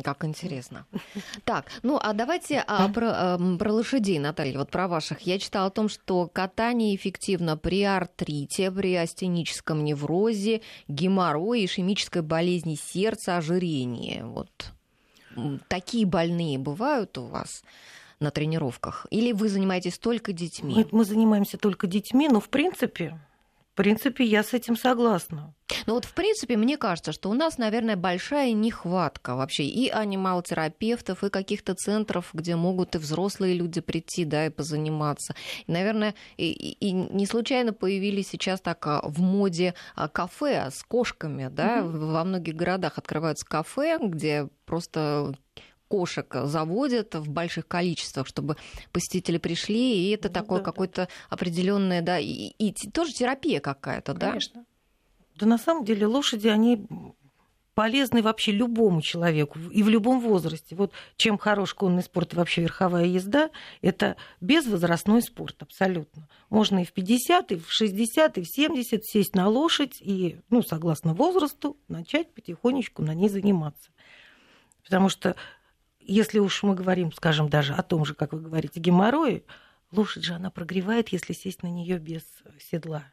[0.04, 0.86] Как интересно.
[1.44, 5.22] Так, ну а давайте а, про, а, про лошадей, Наталья, вот про ваших.
[5.22, 12.76] Я читала о том, что катание эффективно при артрите, при астеническом неврозе, геморрое, ишемической болезни
[12.76, 14.22] сердца, ожирении.
[14.22, 14.72] Вот
[15.68, 17.62] такие больные бывают у вас?
[18.20, 19.06] на тренировках?
[19.10, 20.74] Или вы занимаетесь только детьми?
[20.74, 23.18] Мы, мы занимаемся только детьми, но в принципе
[23.74, 25.52] в принципе, я с этим согласна.
[25.86, 31.24] Ну вот, в принципе, мне кажется, что у нас, наверное, большая нехватка вообще и анимал-терапевтов,
[31.24, 35.34] и каких-то центров, где могут и взрослые люди прийти, да, и позаниматься.
[35.66, 40.84] И, наверное, и, и не случайно появились сейчас так а, в моде а, кафе с
[40.84, 42.12] кошками, да, mm-hmm.
[42.12, 45.34] во многих городах открываются кафе, где просто
[45.88, 48.56] кошек заводят в больших количествах, чтобы
[48.92, 51.08] посетители пришли, и это ну, такое да, какое-то да.
[51.30, 54.30] определенное, да, и, и тоже терапия какая-то, да?
[54.30, 54.64] Конечно.
[55.36, 56.86] Да на самом деле лошади, они
[57.74, 60.76] полезны вообще любому человеку и в любом возрасте.
[60.76, 63.50] Вот чем хорош конный спорт и вообще верховая езда,
[63.82, 66.28] это безвозрастной спорт абсолютно.
[66.50, 70.62] Можно и в 50, и в 60, и в 70 сесть на лошадь и, ну,
[70.62, 73.90] согласно возрасту, начать потихонечку на ней заниматься.
[74.84, 75.34] Потому что
[76.06, 79.42] если уж мы говорим, скажем, даже о том же, как вы говорите, геморрое,
[79.90, 82.22] лошадь же она прогревает, если сесть на нее без
[82.58, 83.04] седла.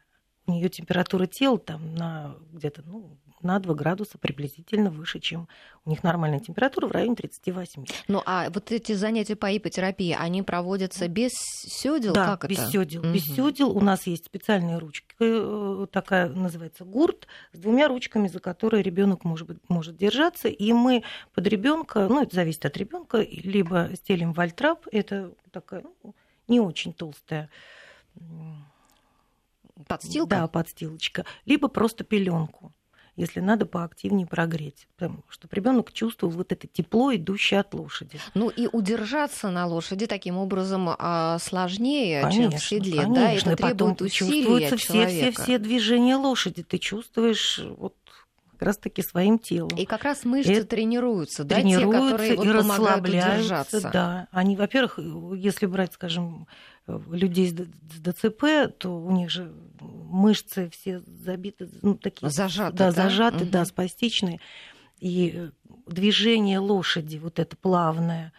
[0.46, 5.48] У нее температура тела там на где-то ну, на 2 градуса приблизительно выше, чем
[5.84, 7.84] у них нормальная температура в районе 38.
[8.08, 12.12] Ну а вот эти занятия по ипотерапии, они проводятся без сёдел?
[12.12, 12.70] Да, как без это?
[12.70, 13.02] сёдел.
[13.02, 13.12] Мгм.
[13.12, 18.40] Без сёдел у нас есть специальная ручка, э, такая называется гурт, с двумя ручками, за
[18.40, 20.48] которые ребенок может, может держаться.
[20.48, 21.02] И мы
[21.34, 26.14] под ребенка, ну это зависит от ребенка, либо стелим вальтрап, это такая ну,
[26.48, 27.50] не очень толстая
[29.86, 30.36] Подстилка?
[30.36, 31.24] Да, подстилочка.
[31.46, 32.72] Либо просто пеленку,
[33.16, 34.88] если надо поактивнее прогреть.
[35.28, 38.18] Чтобы ребенок чувствовал вот это тепло, идущее от лошади.
[38.34, 43.14] Ну и удержаться на лошади таким образом а, сложнее, чем в седле, конечно.
[43.14, 43.32] да?
[43.32, 46.62] Это И потом требует усилий чувствуются от все, все, все движения лошади.
[46.62, 47.94] Ты чувствуешь вот
[48.62, 49.76] как раз-таки своим телом.
[49.76, 53.90] И как раз мышцы Это тренируются, да, те, тренируются которые вот и расслабляются.
[53.90, 55.00] Да, они, во-первых,
[55.36, 56.46] если брать, скажем,
[56.86, 63.02] людей с ДЦП, то у них же мышцы все забиты, ну, такие, Зажаты, да, да?
[63.02, 63.66] зажаты, да, Мгм.
[63.66, 64.40] спастичные.
[65.00, 65.50] И
[65.88, 68.32] движение лошади, вот это плавное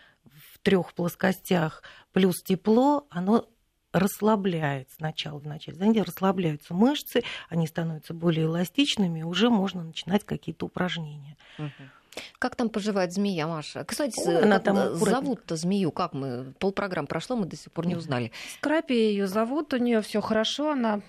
[0.54, 1.84] в трех плоскостях
[2.14, 3.50] плюс тепло, оно
[3.94, 10.26] расслабляет сначала в начале занятия, расслабляются мышцы, они становятся более эластичными, и уже можно начинать
[10.26, 11.38] какие-то упражнения.
[12.38, 13.84] Как там поживает змея, Маша?
[13.86, 15.92] Кстати, Ой, она там э, зовут-то змею?
[15.92, 16.54] Как мы?
[16.60, 18.32] Полпрограмм прошло, мы до сих пор не узнали.
[18.58, 21.02] Скрапи ее зовут, у нее все хорошо, она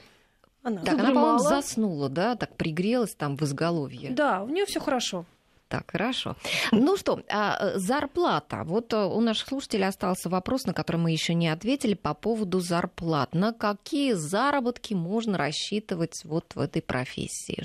[0.63, 2.37] Она Так, она, по-моему, заснула, да?
[2.37, 4.13] Так пригрелась там в изголовье.
[4.13, 5.27] Да, у нее все хорошо.
[5.75, 6.37] Так, хорошо.
[6.71, 8.63] Ну что, а, э, зарплата.
[8.65, 12.61] Вот э, у наших слушателей остался вопрос, на который мы еще не ответили по поводу
[12.61, 13.35] зарплат.
[13.35, 17.65] На какие заработки можно рассчитывать вот в этой профессии?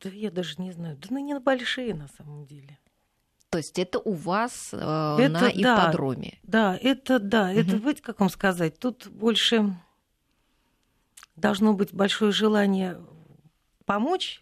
[0.00, 0.96] Да я даже не знаю.
[0.96, 2.78] Да ну не большие на самом деле.
[3.50, 5.50] То есть это у вас э, Это на да.
[5.50, 6.38] ипподроме?
[6.44, 7.82] Да, это да, это, Мгм.
[7.82, 9.76] вот как вам сказать, тут больше
[11.36, 12.98] должно быть большое желание
[13.84, 14.41] помочь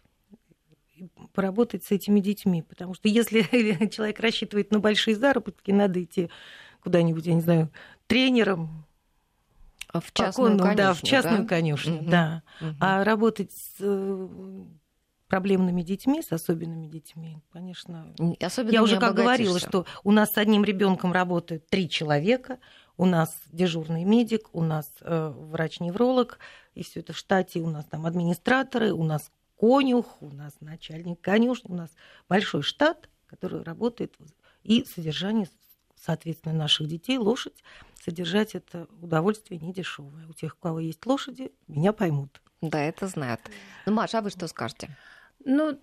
[1.31, 2.61] поработать с этими детьми.
[2.61, 3.41] Потому что если
[3.89, 6.29] человек рассчитывает на большие заработки, надо идти
[6.83, 7.69] куда-нибудь, я не знаю,
[8.07, 8.85] тренером,
[9.93, 11.47] В частную поконным, да, в конюшню, частную да?
[11.47, 12.09] конюшню, Мгм.
[12.09, 12.43] да.
[12.59, 12.77] Мгм.
[12.79, 14.27] А работать с э,
[15.27, 20.37] проблемными детьми, с особенными детьми, конечно, Особенно я уже как говорила, что у нас с
[20.37, 22.59] одним ребенком работают три человека,
[22.97, 26.37] у нас дежурный медик, у нас э, врач-невролог,
[26.75, 31.21] и все это в штате, у нас там администраторы, у нас конюх, у нас начальник
[31.21, 31.91] конюшни, у нас
[32.27, 34.15] большой штат, который работает,
[34.63, 35.47] и содержание,
[35.95, 37.63] соответственно, наших детей, лошадь,
[38.03, 40.27] содержать это удовольствие не дешевое.
[40.27, 42.41] У тех, у кого есть лошади, меня поймут.
[42.61, 43.41] Да, это знают.
[43.85, 44.95] Ну, Маша, а вы что скажете?
[45.45, 45.79] Ну,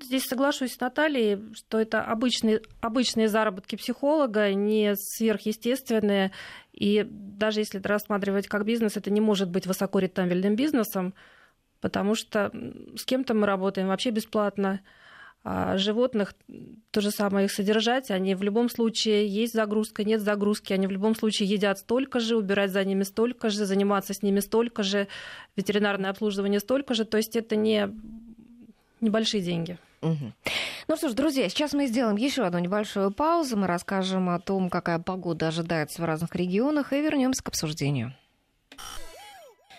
[0.00, 6.32] здесь соглашусь с Натальей, что это обычные, обычные заработки психолога, не сверхъестественные.
[6.72, 11.14] И даже если это рассматривать как бизнес, это не может быть высокорентабельным бизнесом,
[11.86, 12.50] потому что
[12.96, 14.80] с кем-то мы работаем вообще бесплатно.
[15.44, 16.34] А животных
[16.90, 20.90] то же самое их содержать, они в любом случае есть загрузка, нет загрузки, они в
[20.90, 25.06] любом случае едят столько же, убирать за ними столько же, заниматься с ними столько же,
[25.54, 27.88] ветеринарное обслуживание столько же, то есть это не
[29.00, 29.78] небольшие деньги.
[30.02, 33.56] Ну что ж, друзья, сейчас мы сделаем еще одну небольшую паузу.
[33.56, 38.14] Мы расскажем о том, какая погода ожидается в разных регионах, и вернемся к обсуждению.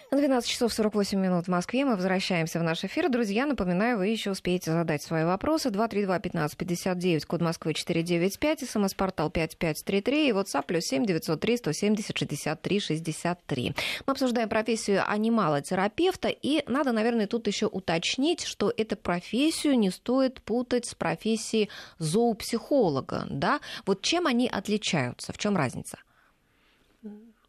[0.09, 1.83] 12 часов 48 минут в Москве.
[1.83, 3.09] Мы возвращаемся в наш эфир.
[3.09, 5.67] Друзья, напоминаю, вы еще успеете задать свои вопросы.
[5.67, 13.75] 232-1559, код Москвы 495, смс-портал 5533 и WhatsApp плюс 7 903 170 63 63.
[14.05, 20.41] Мы обсуждаем профессию анималотерапевта, и надо, наверное, тут еще уточнить, что эту профессию не стоит
[20.41, 23.59] путать с профессией зоопсихолога, да?
[23.85, 25.97] Вот чем они отличаются, в чем разница?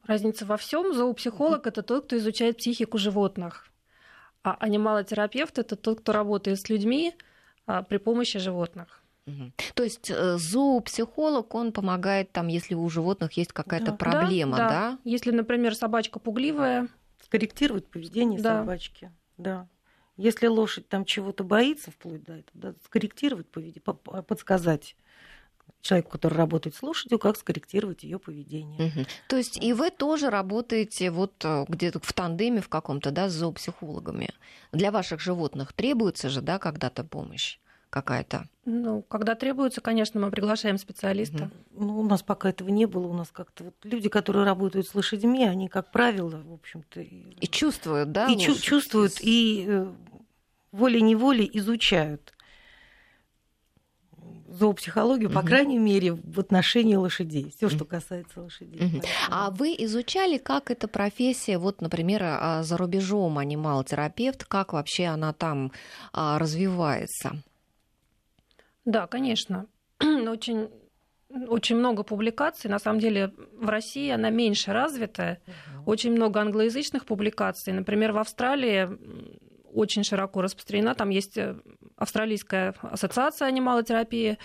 [0.09, 0.94] Разница во всем.
[0.94, 3.66] Зоопсихолог это тот, кто изучает психику животных.
[4.42, 7.14] А анималотерапевт это тот, кто работает с людьми
[7.66, 9.03] а, при помощи животных.
[9.75, 13.97] То есть э, зоопсихолог, он помогает там, если у животных есть какая-то Да.
[13.99, 14.99] проблема, Да, да?
[15.05, 16.88] Если, например, собачка пугливая,
[17.23, 18.61] Скорректировать поведение Да.
[18.62, 19.12] собачки.
[19.37, 19.68] Да.
[20.16, 24.97] Если лошадь там чего-то боится, вплоть до этого, да, скорректировать поведение, по- по- подсказать
[25.81, 28.91] человеку, который работает с лошадью, как скорректировать ее поведение.
[28.91, 29.07] Мгм.
[29.29, 33.33] То есть и вы тоже работаете вот э, где-то в тандеме в каком-то, да, с
[33.33, 34.31] зоопсихологами.
[34.73, 37.59] Для ваших животных требуется же, да, когда-то помощь
[37.91, 38.47] какая-то?
[38.67, 41.44] ну, когда требуется, конечно, мы приглашаем специалиста.
[41.44, 41.87] Мгм.
[41.87, 43.07] Ну, у нас пока этого не было.
[43.07, 47.31] У нас как-то вот люди, которые работают с лошадьми, они, как правило, в общем-то, и,
[47.40, 48.27] И чувствуют, да?
[48.27, 49.90] и чу- чувствуют, и э,
[50.73, 52.35] волей-неволей изучают
[54.49, 57.53] зоопсихологию, по крайней мере, в отношении лошадей.
[57.57, 58.81] Все, что касается лошадей.
[58.81, 59.03] Мгм.
[59.31, 65.33] А вы изучали, как эта профессия, вот, например, а, за рубежом анимал-терапевт, как вообще она
[65.33, 65.73] там
[66.13, 67.42] а, развивается?
[68.85, 69.67] Да, конечно.
[70.01, 70.71] Очень,
[71.49, 72.71] очень много публикаций.
[72.71, 75.40] На самом деле в России она меньше развитая.
[75.85, 77.73] Очень много англоязычных публикаций.
[77.73, 78.88] Например, в Австралии
[79.79, 80.94] очень широко распространена.
[80.94, 81.54] Там есть э,
[81.96, 84.38] Австралийская ассоциация анималотерапии.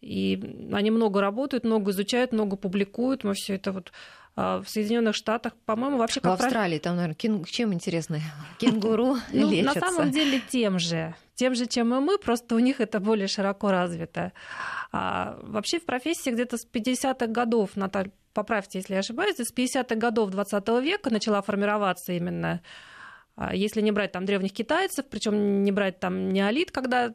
[0.00, 3.24] И они много работают, много изучают, много публикуют.
[3.24, 3.90] Мы все это вот
[4.36, 8.20] а, в Соединенных Штатах, по-моему, вообще В как раз- Австралии там, наверное, кен- чем интересно?
[8.58, 11.14] Кенгуру Ну, на самом деле тем же.
[11.34, 14.32] Тем же, чем и мы, просто у них это более широко развито.
[14.92, 19.94] А вообще в профессии где-то с 50-х годов, Наталья, поправьте, если я ошибаюсь, с 50-х
[19.96, 22.60] годов 20 века начала формироваться именно
[23.52, 27.12] если не брать там древних китайцев, причем не брать там неолит, когда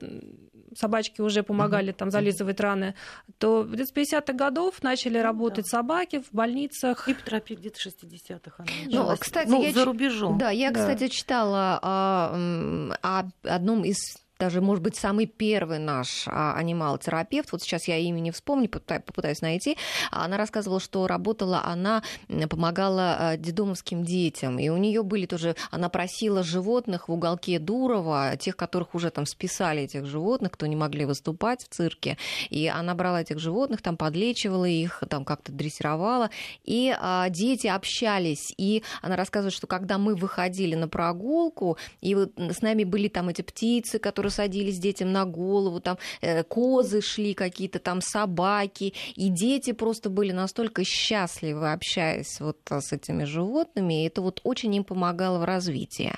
[0.76, 2.93] собачки уже помогали там зализывать раны,
[3.39, 7.05] то с 50-х годов начали работать собаки в больницах.
[7.05, 10.38] Хипотерапия где-то 60-х она Ну, кстати, Ну, я за ч- рубежом.
[10.38, 10.80] Да, я, Да.
[10.82, 13.97] кстати, читала а, о одном из
[14.40, 19.02] даже, может быть, самый первый наш а, анимал-терапевт, вот сейчас я имя не вспомню, попыта-
[19.02, 19.78] попытаюсь найти,
[20.12, 22.04] она рассказывала, что работала она,
[22.50, 28.38] помогала а, детдомовским детям, и у нее были тоже, она просила животных в уголке Дурова,
[28.38, 32.18] тех, которых уже там списали, этих животных, кто не могли выступать в цирке,
[32.50, 36.30] и она брала этих животных, там подлечивала их, там как-то дрессировала,
[36.64, 42.32] и а, дети общались, и она рассказывает, что когда мы выходили на прогулку, и вот
[42.38, 47.34] с нами были там эти птицы, которые садились детям на голову, там э, козы шли
[47.34, 54.04] какие-то, там собаки, и дети просто были настолько счастливы, общаясь вот а, с этими животными,
[54.04, 56.14] и это вот очень им помогало в развитии.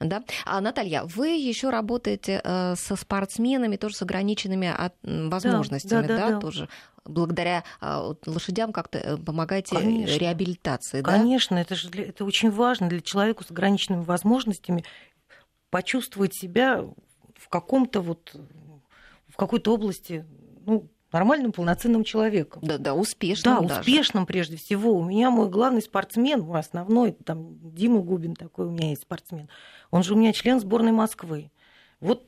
[0.00, 0.24] Да?
[0.46, 6.16] А, Наталья, вы еще работаете э, со спортсменами, тоже с ограниченными от- возможностями, да, да,
[6.16, 6.40] да, да.
[6.40, 6.68] тоже
[7.04, 10.18] благодаря вот лошадям как-то э, помогаете Конечно.
[10.18, 11.12] реабилитации, да?
[11.12, 14.84] Конечно, это же для- это очень важно для человека с ограниченными возможностями
[15.70, 16.84] почувствовать себя
[17.40, 18.34] в каком-то вот
[19.28, 20.24] в какой-то области
[20.66, 22.62] ну, нормальным, полноценным человеком.
[22.64, 23.60] Да, да, успешно.
[23.60, 24.94] Да, успешным прежде всего.
[24.94, 29.48] У меня мой главный спортсмен, мой основной, там Дима Губин такой у меня есть спортсмен.
[29.90, 31.50] Он же у меня член сборной Москвы.
[32.00, 32.26] Вот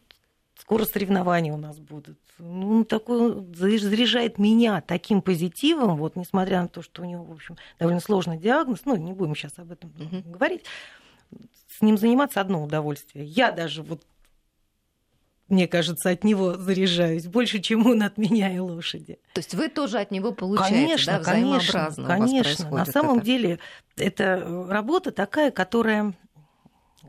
[0.58, 2.18] скоро соревнования у нас будут.
[2.38, 7.32] Ну, он такой заряжает меня таким позитивом, вот, несмотря на то, что у него, в
[7.32, 10.32] общем, довольно сложный диагноз, ну, не будем сейчас об этом Мгм.
[10.32, 10.64] говорить,
[11.68, 13.24] с ним заниматься одно удовольствие.
[13.24, 14.02] Я даже вот
[15.53, 19.18] мне кажется, от него заряжаюсь больше, чем он от меня и лошади.
[19.34, 22.70] То есть вы тоже от него получаете, Конечно, да, конечно, взаимообразно вас конечно.
[22.70, 23.26] На самом это.
[23.26, 23.59] деле
[23.96, 26.14] это работа такая, которая,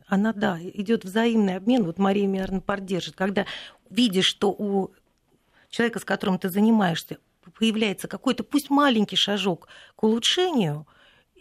[0.08, 1.86] она, да, идет взаимный обмен.
[1.86, 3.16] Вот Мария, наверное, поддержит.
[3.16, 3.46] Когда
[3.90, 4.92] видишь, что у
[5.70, 7.20] человека, с которым ты занимаешься,
[7.58, 10.86] появляется какой-то, пусть маленький шажок к улучшению,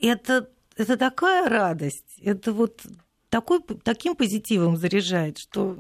[0.01, 2.81] это, это такая радость, это вот
[3.29, 5.79] такой, таким позитивом заряжает, что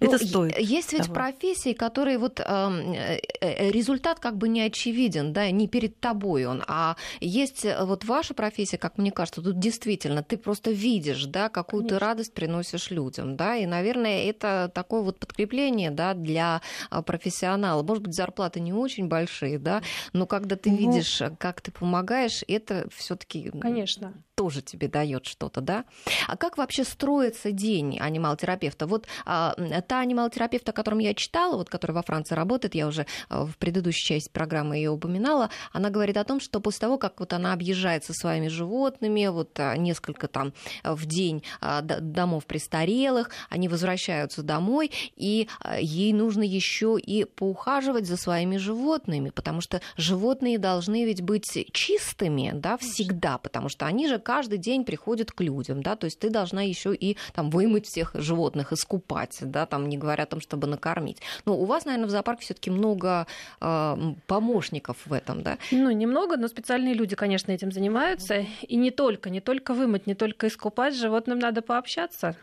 [0.00, 0.58] Ну, это стоит.
[0.58, 1.14] Есть ведь того.
[1.14, 6.62] профессии, которые вот э, э, результат как бы не очевиден, да, не перед тобой он,
[6.66, 11.48] а есть э, вот ваша профессия, как мне кажется, тут действительно ты просто видишь, да,
[11.48, 12.06] какую ты Конечно.
[12.06, 16.60] радость приносишь людям, да, и, наверное, это такое вот подкрепление, да, для
[16.90, 17.82] а, профессионала.
[17.82, 22.44] Может быть, зарплаты не очень большие, да, но когда ты Ну, видишь, как ты помогаешь,
[22.48, 24.14] это все-таки Конечно.
[24.36, 25.84] Тоже тебе дает что-то, да?
[26.28, 28.86] А как вообще строится день анимал-терапевта?
[28.86, 29.54] Вот а,
[29.88, 33.56] та анимал-терапевт, о котором я читала, вот, которая во Франции работает, я уже а, в
[33.56, 37.54] предыдущей части программы ее упоминала, она говорит о том, что после того, как вот она
[37.54, 44.42] объезжает со своими животными, вот а, несколько там а, в день домов престарелых, они возвращаются
[44.42, 45.48] домой, и
[45.80, 52.52] ей нужно еще и поухаживать за своими животными, потому что животные должны ведь быть чистыми,
[52.54, 56.30] да, всегда, потому что они же каждый день приходят к людям, да, то есть ты
[56.30, 60.66] должна еще и там вымыть всех животных, искупать, да, там не говоря о том, чтобы
[60.66, 61.18] накормить.
[61.44, 63.28] Но у вас, наверное, в зоопарке все-таки много
[63.60, 63.96] э,
[64.26, 65.58] помощников в этом, да?
[65.70, 68.44] Ну, немного, но специальные люди, конечно, этим занимаются.
[68.62, 72.34] И не только, не только вымыть, не только искупать, с животным надо пообщаться.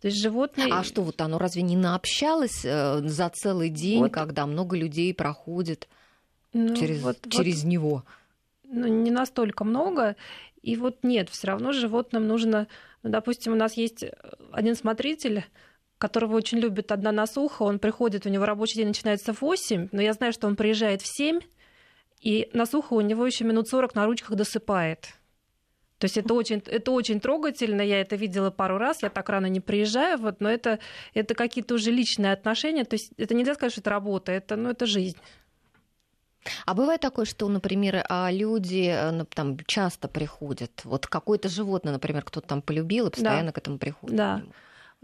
[0.00, 0.66] То есть животные...
[0.72, 4.12] А что вот оно разве не наобщалось э, за целый день, Вот.
[4.12, 5.86] когда много людей проходит
[6.52, 8.02] ну, через, вот- вот, через него?
[8.72, 10.16] ну, не настолько много.
[10.62, 12.68] И вот нет, все равно животным нужно...
[13.02, 14.04] Ну, допустим, у нас есть
[14.52, 15.44] один смотритель,
[15.98, 17.62] которого очень любит одна насуха.
[17.62, 21.02] Он приходит, у него рабочий день начинается в 8, но я знаю, что он приезжает
[21.02, 21.40] в 7,
[22.20, 25.14] и насуха у него еще минут 40 на ручках досыпает.
[25.98, 29.46] То есть это очень, это очень трогательно, я это видела пару раз, я так рано
[29.46, 30.80] не приезжаю, вот, но это,
[31.14, 34.70] это какие-то уже личные отношения, то есть это нельзя сказать, что это работа, это, ну,
[34.70, 35.18] это жизнь.
[36.66, 41.92] А бывает такое, что, например, а, люди э, ну, там часто приходят, вот какое-то животное,
[41.92, 43.52] например, кто-то там полюбил и постоянно да.
[43.52, 44.16] к этому приходит.
[44.16, 44.42] Да.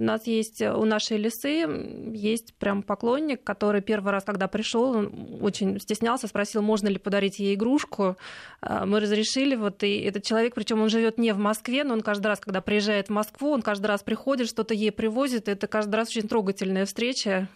[0.00, 1.66] У нас есть, э, у нашей лисы
[2.14, 7.40] есть прям поклонник, который первый раз, когда пришел, он очень стеснялся, спросил, можно ли подарить
[7.40, 8.16] ей игрушку.
[8.60, 12.02] А, мы разрешили, вот, и этот человек, причем он живет не в Москве, но он
[12.02, 15.96] каждый раз, когда приезжает в Москву, он каждый раз приходит, что-то ей привозит, это каждый
[15.96, 17.48] раз очень трогательная встреча.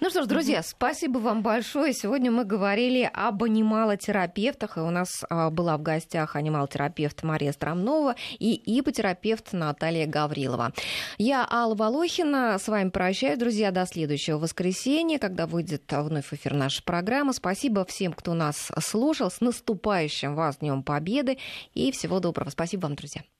[0.00, 1.92] Ну что ж, друзья, спасибо вам большое.
[1.92, 4.76] Сегодня мы говорили об анималотерапевтах.
[4.76, 10.72] И у нас а, была в гостях анималотерапевт Мария Стромнова и ипотерапевт Наталья Гаврилова.
[11.18, 12.58] Я Алла Волохина.
[12.58, 17.32] С вами прощаюсь, друзья, до следующего воскресенья, когда выйдет вновь эфир наша программа.
[17.32, 19.30] Спасибо всем, кто нас слушал.
[19.30, 21.38] С наступающим вас Днем Победы.
[21.74, 22.50] И всего доброго.
[22.50, 23.24] Спасибо вам, друзья.